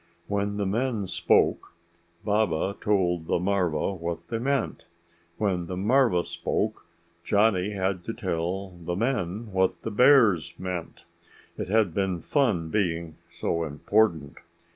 When 0.27 0.57
the 0.57 0.65
men 0.65 1.05
spoke, 1.05 1.75
Baba 2.25 2.75
told 2.81 3.27
the 3.27 3.37
marva 3.37 3.93
what 3.93 4.29
they 4.29 4.39
meant. 4.39 4.85
When 5.37 5.67
the 5.67 5.77
marva 5.77 6.23
spoke, 6.23 6.87
Johnny 7.23 7.73
had 7.73 8.03
to 8.05 8.13
tell 8.15 8.69
the 8.71 8.95
men 8.95 9.51
what 9.51 9.83
the 9.83 9.91
bears 9.91 10.55
meant. 10.57 11.03
It 11.55 11.67
had 11.67 11.93
been 11.93 12.19
fun 12.19 12.69
being 12.71 13.17
so 13.29 13.63
important. 13.63 14.39